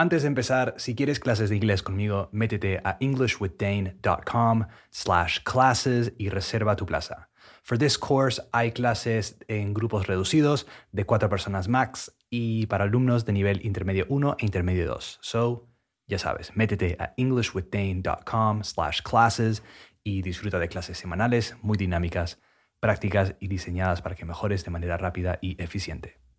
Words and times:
Antes 0.00 0.22
de 0.22 0.28
empezar, 0.28 0.72
si 0.78 0.94
quieres 0.94 1.20
clases 1.20 1.50
de 1.50 1.56
inglés 1.56 1.82
conmigo, 1.82 2.30
métete 2.32 2.80
a 2.84 2.96
englishwithdane.com 3.00 4.64
slash 4.88 5.40
classes 5.40 6.14
y 6.16 6.30
reserva 6.30 6.74
tu 6.74 6.86
plaza. 6.86 7.28
For 7.62 7.76
this 7.76 7.98
course 7.98 8.40
hay 8.50 8.72
clases 8.72 9.36
en 9.46 9.74
grupos 9.74 10.06
reducidos 10.06 10.66
de 10.92 11.04
cuatro 11.04 11.28
personas 11.28 11.68
max 11.68 12.16
y 12.30 12.64
para 12.68 12.84
alumnos 12.84 13.26
de 13.26 13.34
nivel 13.34 13.60
intermedio 13.62 14.06
1 14.08 14.36
e 14.38 14.46
intermedio 14.46 14.86
2. 14.86 15.18
So, 15.20 15.68
ya 16.06 16.18
sabes, 16.18 16.56
métete 16.56 16.96
a 16.98 17.12
englishwithdane.com 17.18 18.64
slash 18.64 19.02
classes 19.02 19.62
y 20.02 20.22
disfruta 20.22 20.58
de 20.58 20.68
clases 20.68 20.96
semanales 20.96 21.56
muy 21.60 21.76
dinámicas, 21.76 22.40
prácticas 22.80 23.34
y 23.38 23.48
diseñadas 23.48 24.00
para 24.00 24.14
que 24.14 24.24
mejores 24.24 24.64
de 24.64 24.70
manera 24.70 24.96
rápida 24.96 25.38
y 25.42 25.62
eficiente. 25.62 26.29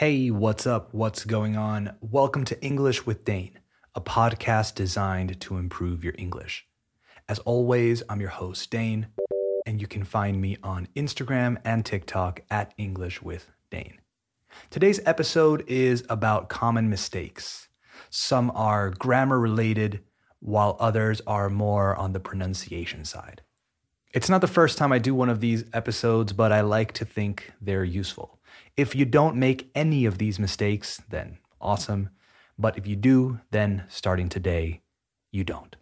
Hey, 0.00 0.30
what's 0.30 0.66
up? 0.66 0.94
What's 0.94 1.26
going 1.26 1.58
on? 1.58 1.94
Welcome 2.00 2.46
to 2.46 2.64
English 2.64 3.04
with 3.04 3.22
Dane, 3.22 3.58
a 3.94 4.00
podcast 4.00 4.74
designed 4.74 5.38
to 5.42 5.58
improve 5.58 6.02
your 6.02 6.14
English. 6.16 6.66
As 7.28 7.38
always, 7.40 8.02
I'm 8.08 8.18
your 8.18 8.30
host, 8.30 8.70
Dane, 8.70 9.08
and 9.66 9.78
you 9.78 9.86
can 9.86 10.04
find 10.04 10.40
me 10.40 10.56
on 10.62 10.88
Instagram 10.96 11.58
and 11.66 11.84
TikTok 11.84 12.40
at 12.50 12.72
English 12.78 13.20
with 13.20 13.50
Dane. 13.70 13.98
Today's 14.70 15.00
episode 15.04 15.64
is 15.68 16.02
about 16.08 16.48
common 16.48 16.88
mistakes. 16.88 17.68
Some 18.08 18.50
are 18.54 18.88
grammar 18.88 19.38
related, 19.38 20.00
while 20.38 20.78
others 20.80 21.20
are 21.26 21.50
more 21.50 21.94
on 21.94 22.14
the 22.14 22.20
pronunciation 22.20 23.04
side. 23.04 23.42
It's 24.14 24.30
not 24.30 24.40
the 24.40 24.46
first 24.46 24.78
time 24.78 24.92
I 24.92 24.98
do 24.98 25.14
one 25.14 25.28
of 25.28 25.40
these 25.40 25.64
episodes, 25.74 26.32
but 26.32 26.52
I 26.52 26.62
like 26.62 26.92
to 26.92 27.04
think 27.04 27.52
they're 27.60 27.84
useful. 27.84 28.39
If 28.76 28.94
you 28.94 29.04
don't 29.04 29.36
make 29.36 29.70
any 29.74 30.06
of 30.06 30.18
these 30.18 30.38
mistakes, 30.38 31.02
then 31.08 31.38
awesome. 31.60 32.10
But 32.58 32.76
if 32.76 32.86
you 32.86 32.96
do, 32.96 33.40
then 33.50 33.84
starting 33.88 34.28
today, 34.28 34.82
you 35.32 35.44
don't. 35.44 35.76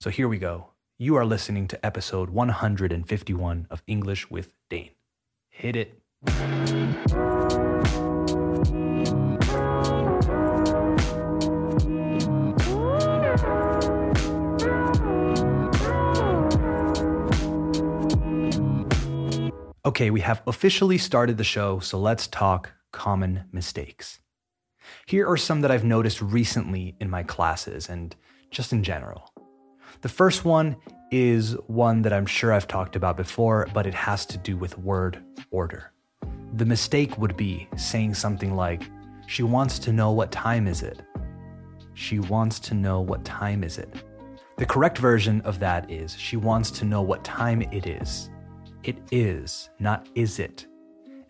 So 0.00 0.10
here 0.10 0.28
we 0.28 0.38
go. 0.38 0.68
You 0.98 1.16
are 1.16 1.24
listening 1.24 1.68
to 1.68 1.86
episode 1.86 2.30
151 2.30 3.66
of 3.70 3.82
English 3.86 4.30
with 4.30 4.52
Dane. 4.68 4.90
Hit 5.48 5.76
it. 5.76 6.00
Okay, 19.86 20.10
we 20.10 20.20
have 20.20 20.42
officially 20.48 20.98
started 20.98 21.38
the 21.38 21.44
show, 21.44 21.78
so 21.78 22.00
let's 22.00 22.26
talk 22.26 22.72
common 22.90 23.44
mistakes. 23.52 24.18
Here 25.06 25.28
are 25.28 25.36
some 25.36 25.60
that 25.60 25.70
I've 25.70 25.84
noticed 25.84 26.20
recently 26.20 26.96
in 27.00 27.08
my 27.08 27.22
classes 27.22 27.88
and 27.88 28.14
just 28.50 28.72
in 28.72 28.82
general. 28.82 29.32
The 30.00 30.08
first 30.08 30.44
one 30.44 30.76
is 31.12 31.52
one 31.68 32.02
that 32.02 32.12
I'm 32.12 32.26
sure 32.26 32.52
I've 32.52 32.66
talked 32.66 32.96
about 32.96 33.16
before, 33.16 33.68
but 33.72 33.86
it 33.86 33.94
has 33.94 34.26
to 34.26 34.38
do 34.38 34.56
with 34.56 34.76
word 34.78 35.22
order. 35.52 35.92
The 36.54 36.66
mistake 36.66 37.16
would 37.16 37.36
be 37.36 37.68
saying 37.76 38.14
something 38.14 38.56
like, 38.56 38.90
She 39.28 39.44
wants 39.44 39.78
to 39.80 39.92
know 39.92 40.10
what 40.10 40.32
time 40.32 40.66
is 40.66 40.82
it. 40.82 41.02
She 41.94 42.18
wants 42.18 42.58
to 42.60 42.74
know 42.74 43.00
what 43.00 43.24
time 43.24 43.62
is 43.62 43.78
it. 43.78 44.02
The 44.56 44.66
correct 44.66 44.98
version 44.98 45.40
of 45.42 45.60
that 45.60 45.88
is, 45.88 46.16
She 46.16 46.36
wants 46.36 46.72
to 46.72 46.84
know 46.84 47.00
what 47.00 47.22
time 47.22 47.62
it 47.62 47.86
is. 47.86 48.30
It 48.84 48.98
is, 49.10 49.70
not 49.78 50.08
is 50.14 50.38
it. 50.38 50.66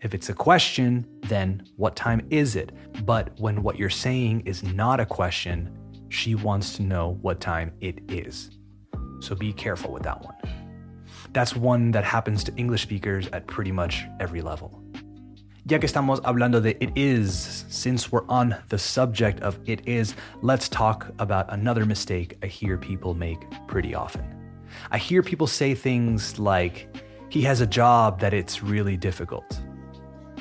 If 0.01 0.13
it's 0.13 0.29
a 0.29 0.33
question, 0.33 1.05
then 1.23 1.63
what 1.75 1.95
time 1.95 2.25
is 2.29 2.55
it? 2.55 2.71
But 3.05 3.31
when 3.39 3.63
what 3.63 3.77
you're 3.77 3.89
saying 3.89 4.43
is 4.45 4.63
not 4.63 4.99
a 4.99 5.05
question, 5.05 5.75
she 6.09 6.35
wants 6.35 6.75
to 6.77 6.83
know 6.83 7.17
what 7.21 7.41
time 7.41 7.73
it 7.81 7.99
is. 8.07 8.51
So 9.19 9.35
be 9.35 9.51
careful 9.51 9.91
with 9.91 10.03
that 10.03 10.23
one. 10.23 10.35
That's 11.33 11.55
one 11.55 11.91
that 11.91 12.03
happens 12.03 12.43
to 12.45 12.55
English 12.55 12.83
speakers 12.83 13.27
at 13.33 13.47
pretty 13.47 13.71
much 13.71 14.05
every 14.19 14.41
level. 14.41 14.81
Ya 15.65 15.77
que 15.77 15.87
estamos 15.87 16.21
hablando 16.21 16.61
de 16.63 16.81
it 16.83 16.91
is, 16.95 17.65
since 17.69 18.11
we're 18.11 18.25
on 18.27 18.55
the 18.69 18.77
subject 18.77 19.41
of 19.41 19.59
it 19.65 19.87
is, 19.87 20.15
let's 20.41 20.69
talk 20.69 21.11
about 21.19 21.51
another 21.51 21.85
mistake 21.85 22.37
I 22.41 22.47
hear 22.47 22.77
people 22.77 23.13
make 23.13 23.39
pretty 23.67 23.93
often. 23.93 24.23
I 24.91 24.97
hear 24.97 25.21
people 25.21 25.45
say 25.45 25.75
things 25.75 26.39
like, 26.39 26.87
he 27.29 27.41
has 27.43 27.61
a 27.61 27.67
job 27.67 28.19
that 28.19 28.33
it's 28.33 28.63
really 28.63 28.97
difficult. 28.97 29.59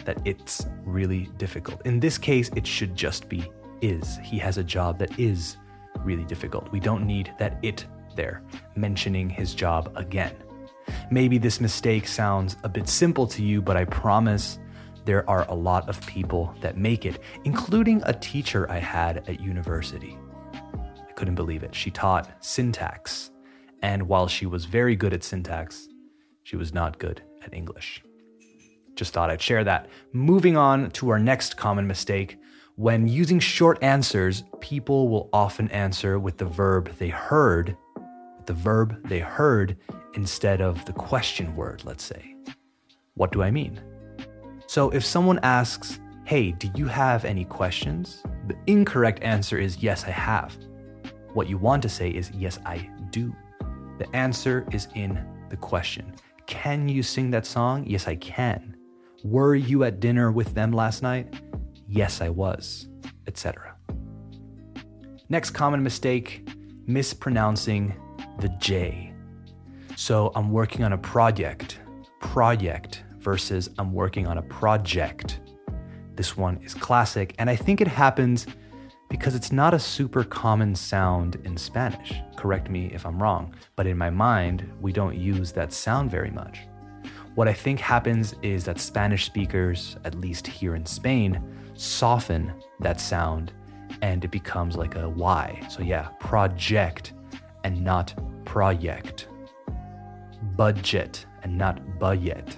That 0.05 0.19
it's 0.25 0.67
really 0.85 1.29
difficult. 1.37 1.83
In 1.85 2.01
this 2.01 2.17
case, 2.17 2.51
it 2.57 2.67
should 2.67 2.97
just 2.97 3.29
be 3.29 3.51
is. 3.83 4.19
He 4.25 4.39
has 4.39 4.59
a 4.59 4.65
job 4.65 4.99
that 4.99 5.19
is 5.19 5.59
really 6.01 6.25
difficult. 6.25 6.73
We 6.73 6.81
don't 6.81 7.07
need 7.07 7.33
that 7.39 7.59
it 7.63 7.87
there 8.17 8.43
mentioning 8.75 9.29
his 9.29 9.55
job 9.55 9.93
again. 9.97 10.35
Maybe 11.11 11.37
this 11.37 11.61
mistake 11.61 12.09
sounds 12.09 12.57
a 12.65 12.69
bit 12.69 12.89
simple 12.89 13.27
to 13.29 13.43
you, 13.43 13.61
but 13.61 13.77
I 13.77 13.85
promise 13.85 14.59
there 15.05 15.29
are 15.29 15.47
a 15.49 15.55
lot 15.55 15.89
of 15.89 16.05
people 16.07 16.55
that 16.61 16.77
make 16.77 17.05
it, 17.05 17.21
including 17.45 18.03
a 18.07 18.13
teacher 18.13 18.71
I 18.71 18.79
had 18.79 19.29
at 19.29 19.41
university. 19.41 20.19
I 20.75 21.13
couldn't 21.13 21.35
believe 21.35 21.63
it. 21.63 21.75
She 21.75 21.91
taught 21.91 22.45
syntax. 22.45 23.31
And 23.83 24.09
while 24.09 24.27
she 24.27 24.47
was 24.47 24.65
very 24.65 24.97
good 24.97 25.13
at 25.13 25.23
syntax, 25.23 25.88
she 26.49 26.57
was 26.57 26.73
not 26.73 26.99
good 26.99 27.21
at 27.45 27.53
English. 27.53 28.03
Just 28.95 29.13
thought 29.13 29.29
I'd 29.29 29.43
share 29.43 29.65
that. 29.65 29.87
Moving 30.15 30.57
on 30.57 30.91
to 30.93 31.11
our 31.11 31.19
next 31.19 31.59
common 31.59 31.87
mistake. 31.87 32.39
When 32.77 33.07
using 33.07 33.39
short 33.39 33.79
answers, 33.83 34.45
people 34.59 35.11
will 35.11 35.29
often 35.35 35.71
answer 35.73 36.19
with 36.19 36.39
the 36.39 36.47
verb 36.47 36.91
they 36.99 37.11
heard, 37.11 37.77
the 38.47 38.55
verb 38.55 39.07
they 39.11 39.19
heard 39.19 39.77
instead 40.15 40.63
of 40.63 40.83
the 40.87 40.95
question 40.95 41.55
word, 41.55 41.85
let's 41.85 42.03
say. 42.03 42.35
What 43.13 43.31
do 43.31 43.43
I 43.43 43.51
mean? 43.51 43.79
So 44.69 44.89
if 44.89 45.05
someone 45.05 45.41
asks, 45.43 46.01
Hey, 46.25 46.53
do 46.53 46.71
you 46.75 46.87
have 46.87 47.27
any 47.27 47.45
questions? 47.45 48.23
The 48.47 48.57
incorrect 48.67 49.23
answer 49.23 49.59
is 49.59 49.83
yes, 49.83 50.03
I 50.05 50.13
have. 50.13 50.57
What 51.35 51.47
you 51.47 51.59
want 51.59 51.83
to 51.83 51.91
say 51.91 52.09
is 52.09 52.31
yes, 52.31 52.59
I 52.65 52.89
do. 53.11 53.37
The 53.99 54.09
answer 54.17 54.67
is 54.73 54.89
in 54.95 55.23
the 55.51 55.59
question. 55.59 56.15
Can 56.49 56.89
you 56.89 57.03
sing 57.03 57.31
that 57.33 57.45
song? 57.45 57.85
Yes, 57.87 58.09
I 58.09 58.17
can. 58.17 58.75
Were 59.23 59.55
you 59.55 59.85
at 59.85 60.01
dinner 60.01 60.33
with 60.33 60.55
them 60.55 60.73
last 60.73 61.03
night? 61.03 61.35
Yes, 61.87 62.23
I 62.23 62.31
was, 62.31 62.89
etc. 63.27 63.77
Next 65.29 65.51
common 65.51 65.83
mistake 65.83 66.49
mispronouncing 66.87 67.95
the 68.41 68.49
J. 68.61 69.13
So 69.95 70.33
I'm 70.35 70.51
working 70.51 70.85
on 70.85 70.95
a 70.95 70.99
project, 70.99 71.81
project 72.21 73.05
versus 73.19 73.69
I'm 73.79 73.93
working 73.93 74.27
on 74.27 74.39
a 74.39 74.43
project. 74.43 75.41
This 76.15 76.35
one 76.35 76.63
is 76.63 76.73
classic, 76.73 77.35
and 77.39 77.51
I 77.51 77.57
think 77.57 77.83
it 77.83 77.89
happens 77.89 78.47
because 79.11 79.35
it's 79.35 79.53
not 79.53 79.75
a 79.75 79.79
super 79.79 80.25
common 80.25 80.75
sound 80.75 81.37
in 81.45 81.59
Spanish. 81.59 82.15
Correct 82.39 82.71
me 82.71 82.89
if 82.95 83.05
I'm 83.05 83.21
wrong, 83.21 83.53
but 83.75 83.89
in 83.89 83.99
my 83.99 84.11
mind, 84.11 84.73
we 84.81 84.93
don't 84.93 85.17
use 85.17 85.51
that 85.51 85.73
sound 85.73 86.09
very 86.09 86.31
much. 86.31 86.61
What 87.35 87.49
I 87.49 87.53
think 87.53 87.81
happens 87.81 88.37
is 88.43 88.63
that 88.63 88.79
Spanish 88.79 89.25
speakers, 89.25 89.97
at 90.05 90.15
least 90.15 90.47
here 90.47 90.77
in 90.77 90.87
Spain, 90.87 91.43
soften 91.75 92.53
that 92.79 93.01
sound 93.01 93.53
and 94.03 94.25
it 94.25 94.31
becomes 94.31 94.77
like 94.77 94.95
a 94.95 95.09
Y. 95.09 95.61
So, 95.69 95.83
yeah, 95.83 96.11
project 96.21 97.13
and 97.65 97.83
not 97.83 98.15
project. 98.45 99.27
Budget 100.55 101.27
and 101.43 101.59
not 101.59 101.99
budget. 101.99 102.57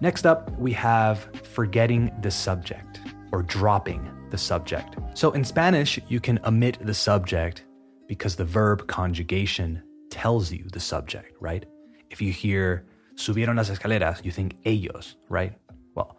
Next 0.00 0.24
up, 0.24 0.56
we 0.56 0.70
have 0.74 1.28
forgetting 1.42 2.12
the 2.22 2.30
subject 2.30 3.00
or 3.32 3.42
dropping 3.42 4.08
the 4.30 4.38
subject. 4.38 4.94
So 5.14 5.32
in 5.32 5.42
Spanish, 5.42 5.98
you 6.06 6.20
can 6.20 6.38
omit 6.44 6.78
the 6.80 6.94
subject 6.94 7.64
because 8.12 8.36
the 8.36 8.44
verb 8.44 8.86
conjugation 8.88 9.82
tells 10.10 10.52
you 10.52 10.66
the 10.70 10.78
subject, 10.78 11.34
right? 11.40 11.64
If 12.10 12.20
you 12.20 12.30
hear 12.30 12.84
subieron 13.14 13.56
las 13.56 13.70
escaleras, 13.70 14.22
you 14.22 14.30
think 14.30 14.54
ellos, 14.66 15.16
right? 15.30 15.54
Well, 15.94 16.18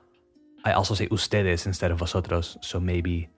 I 0.66 0.72
also 0.72 0.96
say 0.96 1.08
ustedes 1.10 1.68
instead 1.68 1.92
of 1.92 2.00
vosotros, 2.00 2.58
so 2.62 2.80
maybe 2.80 3.30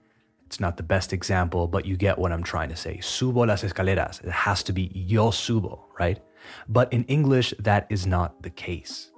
it's 0.46 0.58
not 0.58 0.78
the 0.78 0.82
best 0.82 1.12
example, 1.12 1.66
but 1.66 1.84
you 1.84 1.98
get 1.98 2.18
what 2.18 2.32
I'm 2.32 2.42
trying 2.42 2.70
to 2.70 2.76
say. 2.76 2.96
Subo 3.02 3.46
las 3.46 3.62
escaleras. 3.62 4.24
It 4.24 4.30
has 4.30 4.62
to 4.62 4.72
be 4.72 4.90
yo 4.94 5.30
subo, 5.30 5.80
right? 6.00 6.18
But 6.66 6.90
in 6.94 7.04
English, 7.08 7.52
that 7.58 7.86
is 7.90 8.06
not 8.06 8.42
the 8.42 8.48
case. 8.48 9.10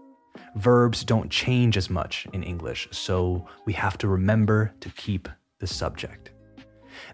Verbs 0.57 1.05
don't 1.05 1.31
change 1.31 1.77
as 1.77 1.89
much 1.89 2.27
in 2.33 2.43
English, 2.43 2.89
so 2.91 3.47
we 3.67 3.73
have 3.75 3.99
to 3.99 4.09
remember 4.09 4.75
to 4.81 4.89
keep 4.97 5.29
the 5.61 5.69
subject. 5.69 6.33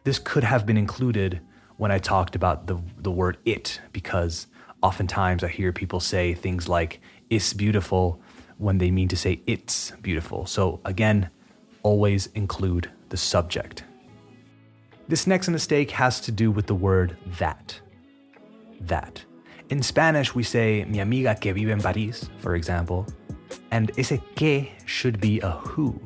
This 0.05 0.19
could 0.19 0.44
have 0.44 0.65
been 0.65 0.79
included 0.79 1.43
when 1.76 1.91
I 1.91 1.99
talked 1.99 2.37
about 2.37 2.67
the, 2.67 2.81
the 2.99 3.11
word 3.11 3.38
it, 3.44 3.81
because 3.93 4.47
oftentimes 4.82 5.43
I 5.43 5.49
hear 5.49 5.73
people 5.73 6.00
say 6.00 6.35
things 6.35 6.69
like 6.69 7.00
it's 7.31 7.53
beautiful 7.53 8.21
when 8.59 8.79
they 8.79 8.91
mean 8.91 9.09
to 9.09 9.17
say 9.17 9.41
it's 9.47 9.93
beautiful. 10.03 10.47
So 10.47 10.81
again, 10.85 11.31
always 11.82 12.26
include 12.35 12.91
the 13.09 13.17
subject. 13.17 13.85
This 15.09 15.26
next 15.26 15.49
mistake 15.49 15.91
has 15.91 16.21
to 16.21 16.32
do 16.32 16.50
with 16.50 16.67
the 16.67 16.75
word 16.75 17.17
that. 17.38 17.79
That. 18.81 19.25
In 19.71 19.82
Spanish, 19.82 20.35
we 20.35 20.43
say 20.43 20.85
mi 20.85 21.00
amiga 21.00 21.35
que 21.35 21.53
vive 21.53 21.71
en 21.71 21.81
París, 21.81 22.29
for 22.38 22.55
example, 22.55 23.06
and 23.71 23.91
ese 23.99 24.19
que 24.35 24.69
should 24.87 25.21
be 25.21 25.41
a 25.41 25.50
who 25.50 25.99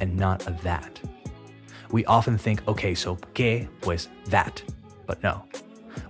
and 0.00 0.16
not 0.16 0.46
a 0.46 0.52
that. 0.62 1.00
We 1.90 2.04
often 2.06 2.38
think, 2.38 2.66
okay, 2.68 2.94
so 2.94 3.16
que, 3.34 3.68
pues 3.80 4.08
that. 4.26 4.62
But 5.10 5.24
no. 5.24 5.42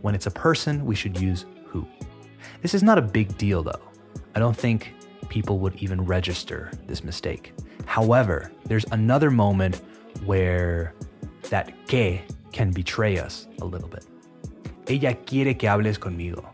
When 0.03 0.15
it's 0.15 0.27
a 0.27 0.31
person, 0.31 0.85
we 0.85 0.95
should 0.95 1.19
use 1.19 1.47
who. 1.65 1.87
This 2.61 2.75
is 2.75 2.83
not 2.83 2.99
a 2.99 3.01
big 3.01 3.35
deal 3.39 3.63
though. 3.63 3.81
I 4.35 4.39
don't 4.39 4.55
think 4.55 4.93
people 5.31 5.59
would 5.61 5.75
even 5.77 6.05
register 6.05 6.71
this 6.87 7.03
mistake. 7.03 7.55
However, 7.87 8.53
there's 8.67 8.85
another 8.93 9.31
moment 9.31 9.81
where 10.27 10.93
that 11.49 11.73
que 11.87 12.21
can 12.53 12.73
betray 12.73 13.19
us 13.19 13.49
a 13.63 13.65
little 13.65 13.89
bit. 13.89 14.05
Ella 14.87 15.15
quiere 15.15 15.55
que 15.55 15.67
hables 15.67 15.99
conmigo. 15.99 16.45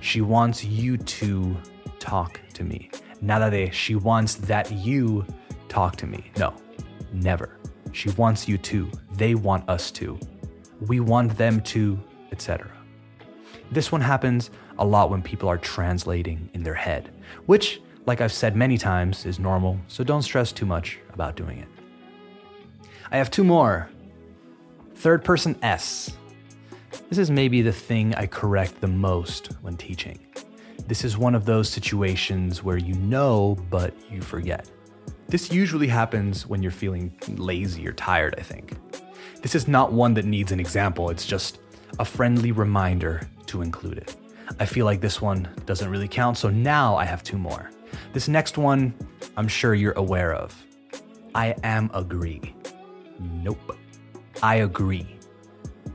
She 0.00 0.22
wants 0.22 0.64
you 0.64 0.96
to 0.96 1.54
talk 1.98 2.40
to 2.54 2.64
me. 2.64 2.88
Nada 3.20 3.50
de 3.50 3.70
she 3.70 3.96
wants 3.96 4.36
that 4.36 4.72
you 4.72 5.26
talk 5.68 5.96
to 5.96 6.06
me. 6.06 6.30
No, 6.38 6.54
never. 7.12 7.58
She 7.92 8.08
wants 8.12 8.48
you 8.48 8.56
to. 8.56 8.90
They 9.18 9.34
want 9.34 9.68
us 9.68 9.90
to. 10.00 10.18
We 10.86 11.00
want 11.00 11.36
them 11.36 11.60
to, 11.62 11.98
etc. 12.32 12.70
This 13.70 13.90
one 13.90 14.00
happens 14.00 14.50
a 14.78 14.84
lot 14.84 15.10
when 15.10 15.22
people 15.22 15.48
are 15.48 15.58
translating 15.58 16.50
in 16.54 16.62
their 16.62 16.74
head, 16.74 17.10
which, 17.46 17.80
like 18.06 18.20
I've 18.20 18.32
said 18.32 18.56
many 18.56 18.76
times, 18.76 19.24
is 19.26 19.38
normal, 19.38 19.78
so 19.88 20.04
don't 20.04 20.22
stress 20.22 20.52
too 20.52 20.66
much 20.66 20.98
about 21.14 21.36
doing 21.36 21.58
it. 21.58 21.68
I 23.10 23.16
have 23.16 23.30
two 23.30 23.44
more. 23.44 23.88
Third 24.96 25.24
person 25.24 25.56
S. 25.62 26.16
This 27.08 27.18
is 27.18 27.30
maybe 27.30 27.62
the 27.62 27.72
thing 27.72 28.14
I 28.14 28.26
correct 28.26 28.80
the 28.80 28.88
most 28.88 29.48
when 29.62 29.76
teaching. 29.76 30.18
This 30.86 31.04
is 31.04 31.16
one 31.16 31.34
of 31.34 31.44
those 31.44 31.68
situations 31.68 32.62
where 32.62 32.76
you 32.76 32.94
know, 32.94 33.56
but 33.70 33.94
you 34.10 34.20
forget. 34.20 34.70
This 35.28 35.52
usually 35.52 35.86
happens 35.86 36.46
when 36.46 36.62
you're 36.62 36.70
feeling 36.70 37.16
lazy 37.28 37.86
or 37.86 37.92
tired, 37.92 38.34
I 38.36 38.42
think. 38.42 38.76
This 39.42 39.56
is 39.56 39.66
not 39.66 39.92
one 39.92 40.14
that 40.14 40.24
needs 40.24 40.52
an 40.52 40.60
example, 40.60 41.10
it's 41.10 41.26
just 41.26 41.58
a 41.98 42.04
friendly 42.04 42.52
reminder 42.52 43.28
to 43.46 43.60
include 43.60 43.98
it. 43.98 44.16
I 44.60 44.66
feel 44.66 44.86
like 44.86 45.00
this 45.00 45.20
one 45.20 45.48
doesn't 45.66 45.90
really 45.90 46.06
count, 46.06 46.38
so 46.38 46.48
now 46.48 46.94
I 46.94 47.04
have 47.04 47.24
two 47.24 47.38
more. 47.38 47.68
This 48.12 48.28
next 48.28 48.56
one, 48.56 48.94
I'm 49.36 49.48
sure 49.48 49.74
you're 49.74 49.92
aware 49.92 50.32
of. 50.32 50.54
I 51.34 51.56
am 51.64 51.90
agree. 51.92 52.54
Nope. 53.18 53.76
I 54.44 54.56
agree. 54.56 55.18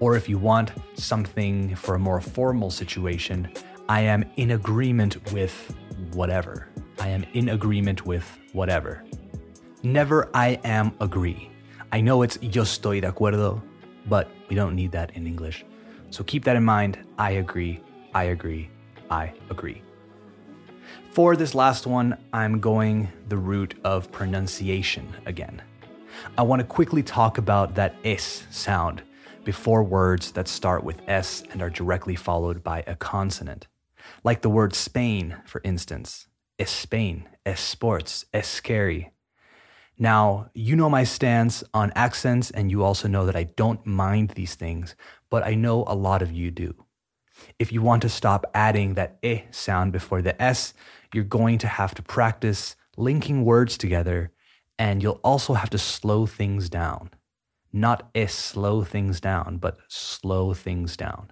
Or 0.02 0.18
if 0.18 0.28
you 0.28 0.38
want 0.38 0.72
something 0.96 1.74
for 1.76 1.96
a 1.96 2.00
more 2.00 2.20
formal 2.20 2.70
situation, 2.70 3.50
I 3.88 4.02
am 4.02 4.26
in 4.36 4.52
agreement 4.52 5.32
with 5.32 5.74
whatever. 6.12 6.68
I 7.00 7.08
am 7.08 7.26
in 7.34 7.50
agreement 7.50 8.06
with 8.06 8.38
whatever. 8.52 9.06
Never 9.84 10.30
I 10.34 10.60
am 10.66 10.92
agree. 11.00 11.50
I 11.92 12.02
know 12.02 12.22
it's 12.22 12.38
yo 12.42 12.64
estoy 12.64 13.02
de 13.02 13.12
acuerdo, 13.12 13.62
but 14.08 14.30
we 14.50 14.56
don't 14.56 14.76
need 14.76 14.92
that 14.92 15.12
in 15.16 15.26
English. 15.26 15.66
So 16.10 16.24
keep 16.24 16.44
that 16.46 16.56
in 16.56 16.64
mind. 16.64 16.98
I 17.18 17.32
agree. 17.32 17.82
I 18.14 18.26
agree. 18.26 18.70
I 19.10 19.34
agree. 19.50 19.82
For 21.12 21.36
this 21.36 21.56
last 21.56 21.88
one, 21.88 22.18
I'm 22.34 22.60
going 22.60 23.10
the 23.30 23.38
route 23.38 23.76
of 23.84 24.12
pronunciation 24.12 25.08
again. 25.26 25.62
I 26.38 26.42
want 26.44 26.60
to 26.60 26.68
quickly 26.68 27.04
talk 27.04 27.38
about 27.38 27.76
that 27.76 27.96
S 28.04 28.46
sound 28.52 29.02
before 29.44 29.84
words 29.84 30.32
that 30.34 30.48
start 30.48 30.84
with 30.84 31.02
S 31.08 31.44
and 31.52 31.62
are 31.62 31.70
directly 31.70 32.16
followed 32.16 32.64
by 32.64 32.84
a 32.86 32.96
consonant. 32.96 33.68
Like 34.24 34.42
the 34.42 34.50
word 34.50 34.76
Spain, 34.76 35.38
for 35.46 35.62
instance. 35.64 36.28
Es 36.60 36.72
Spain, 36.72 37.30
es 37.46 37.62
sports, 37.62 38.26
es 38.34 38.48
scary. 38.48 39.12
Now, 40.00 40.50
you 40.54 40.76
know 40.76 40.90
my 40.90 41.04
stance 41.04 41.64
on 41.74 41.92
accents, 41.96 42.52
and 42.52 42.70
you 42.70 42.84
also 42.84 43.08
know 43.08 43.26
that 43.26 43.36
I 43.36 43.44
don't 43.44 43.84
mind 43.86 44.30
these 44.32 44.56
things, 44.56 44.96
but 45.30 45.44
I 45.46 45.56
know 45.56 45.84
a 45.88 45.96
lot 45.96 46.22
of 46.22 46.32
you 46.32 46.52
do. 46.52 46.74
If 47.60 47.72
you 47.72 47.82
want 47.82 48.04
to 48.04 48.10
stop 48.10 48.46
adding 48.54 48.94
that 48.96 49.18
eh 49.24 49.42
sound 49.52 49.92
before 49.94 50.22
the 50.22 50.40
S, 50.42 50.74
you're 51.14 51.24
going 51.24 51.58
to 51.60 51.68
have 51.68 51.96
to 51.96 52.04
practice 52.04 52.76
linking 52.98 53.44
words 53.46 53.78
together, 53.78 54.32
and 54.78 55.02
you'll 55.02 55.22
also 55.24 55.54
have 55.54 55.70
to 55.72 55.78
slow 55.80 56.26
things 56.28 56.70
down. 56.70 57.10
Not 57.74 58.10
eh 58.16 58.28
slow 58.28 58.84
things 58.84 59.20
down, 59.20 59.58
but 59.58 59.80
slow 59.88 60.54
things 60.54 60.96
down. 60.98 61.32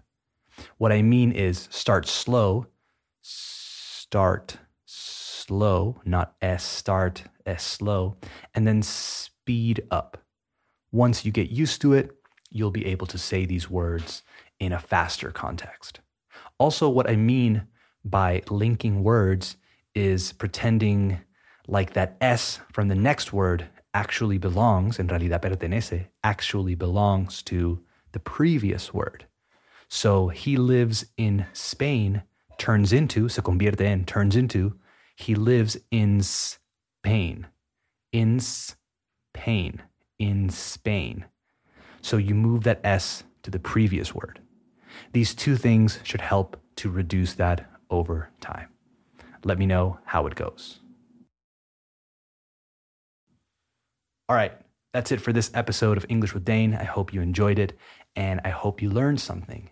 What 0.77 0.91
I 0.91 1.01
mean 1.01 1.31
is 1.31 1.67
start 1.71 2.07
slow, 2.07 2.67
start 3.21 4.57
slow, 5.47 6.01
not 6.06 6.36
S 6.42 6.63
start, 6.63 7.24
S 7.45 7.63
slow, 7.63 8.15
and 8.53 8.65
then 8.65 8.81
speed 8.81 9.86
up. 9.92 10.18
Once 10.92 11.25
you 11.25 11.31
get 11.31 11.50
used 11.50 11.81
to 11.81 11.94
it, 11.94 12.15
you'll 12.50 12.71
be 12.71 12.86
able 12.86 13.07
to 13.07 13.18
say 13.18 13.45
these 13.45 13.69
words 13.69 14.24
in 14.59 14.71
a 14.74 14.80
faster 14.80 15.31
context. 15.31 16.00
Also, 16.57 16.89
what 16.89 17.09
I 17.09 17.15
mean 17.15 17.68
by 18.03 18.42
linking 18.50 19.03
words 19.03 19.57
is 19.94 20.33
pretending 20.33 21.19
like 21.68 21.94
that 21.94 22.18
S 22.21 22.59
from 22.71 22.88
the 22.88 22.95
next 22.95 23.33
word 23.33 23.68
actually 23.94 24.38
belongs, 24.38 25.00
en 25.00 25.07
realidad 25.07 25.41
pertenece, 25.41 26.07
actually 26.24 26.75
belongs 26.75 27.41
to 27.44 27.80
the 28.12 28.19
previous 28.19 28.94
word. 28.94 29.25
So 29.88 30.30
he 30.30 30.57
lives 30.57 31.06
in 31.18 31.45
Spain 31.53 32.24
turns 32.57 32.94
into, 32.94 33.30
se 33.30 33.41
convierte 33.41 33.81
en, 33.81 34.06
turns 34.06 34.36
into, 34.36 34.75
he 35.15 35.35
lives 35.35 35.77
in 35.91 36.21
Spain. 36.21 37.47
In 38.12 38.39
Spain. 38.39 39.81
In 40.19 40.50
Spain. 40.50 41.25
So 42.01 42.17
you 42.17 42.35
move 42.35 42.63
that 42.63 42.81
S 42.83 43.23
to 43.44 43.51
the 43.51 43.59
previous 43.59 44.13
word. 44.13 44.39
These 45.13 45.33
two 45.33 45.56
things 45.56 46.00
should 46.03 46.21
help 46.21 46.57
to 46.77 46.89
reduce 46.89 47.33
that 47.33 47.69
over 47.89 48.29
time. 48.41 48.69
Let 49.44 49.57
me 49.59 49.65
know 49.65 50.00
how 50.06 50.27
it 50.27 50.35
goes. 50.35 50.79
All 54.27 54.35
right, 54.35 54.53
that's 54.94 55.12
it 55.12 55.21
for 55.21 55.31
this 55.31 55.51
episode 55.53 55.97
of 55.97 56.06
English 56.09 56.33
with 56.33 56.45
Dane. 56.45 56.73
I 56.73 56.83
hope 56.83 57.13
you 57.13 57.21
enjoyed 57.21 57.59
it 57.59 57.73
and 58.15 58.41
I 58.43 58.50
hope 58.50 58.81
you 58.81 58.89
learned 58.89 59.22
something. 59.22 59.69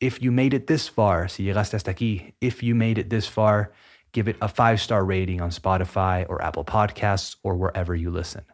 If 0.00 0.20
you 0.22 0.30
made 0.30 0.52
it 0.52 0.66
this 0.66 0.88
far, 0.88 1.28
si 1.28 1.44
llegaste 1.44 1.72
hasta 1.72 1.94
aquí, 1.94 2.32
if 2.40 2.62
you 2.62 2.74
made 2.74 2.98
it 2.98 3.08
this 3.08 3.26
far, 3.26 3.72
give 4.14 4.28
it 4.28 4.36
a 4.40 4.48
five 4.48 4.80
star 4.80 5.04
rating 5.04 5.42
on 5.42 5.50
Spotify 5.50 6.24
or 6.30 6.42
Apple 6.42 6.64
Podcasts 6.64 7.36
or 7.42 7.56
wherever 7.56 7.94
you 7.94 8.10
listen. 8.10 8.44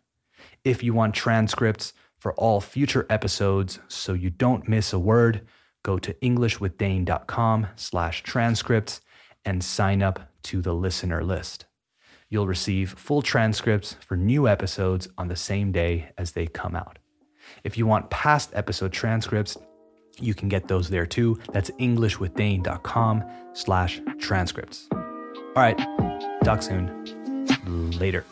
If 0.64 0.82
you 0.82 0.92
want 0.92 1.14
transcripts 1.14 1.92
for 2.18 2.34
all 2.34 2.60
future 2.60 3.06
episodes 3.08 3.78
so 3.86 4.12
you 4.14 4.30
don't 4.30 4.68
miss 4.68 4.92
a 4.92 4.98
word, 4.98 5.46
go 5.84 5.98
to 5.98 6.12
englishwithdane.com 6.14 7.68
slash 7.76 8.22
transcripts 8.24 9.00
and 9.44 9.62
sign 9.62 10.02
up 10.02 10.32
to 10.42 10.60
the 10.60 10.74
listener 10.74 11.22
list. 11.22 11.66
You'll 12.28 12.46
receive 12.46 12.92
full 12.92 13.22
transcripts 13.22 13.94
for 14.06 14.16
new 14.16 14.48
episodes 14.48 15.08
on 15.18 15.28
the 15.28 15.36
same 15.36 15.72
day 15.72 16.10
as 16.18 16.32
they 16.32 16.46
come 16.46 16.74
out. 16.74 16.98
If 17.64 17.76
you 17.76 17.86
want 17.86 18.10
past 18.10 18.50
episode 18.54 18.92
transcripts, 18.92 19.56
you 20.18 20.34
can 20.34 20.48
get 20.48 20.68
those 20.68 20.90
there 20.90 21.06
too. 21.06 21.38
That's 21.52 21.70
englishwithdane.com 21.72 23.24
slash 23.54 24.00
transcripts. 24.18 24.88
All 25.56 25.62
right, 25.64 25.76
talk 26.44 26.62
soon. 26.62 26.88
Later. 27.98 28.24